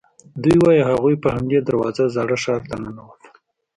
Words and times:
دوی 0.43 0.57
وایي 0.63 0.81
هغوی 0.89 1.15
په 1.23 1.29
همدې 1.35 1.59
دروازو 1.67 2.05
زاړه 2.15 2.37
ښار 2.43 2.61
ته 2.69 2.75
ننوتل. 2.83 3.33